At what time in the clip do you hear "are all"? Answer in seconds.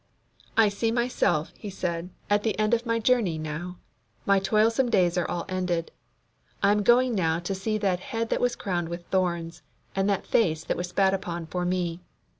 5.15-5.45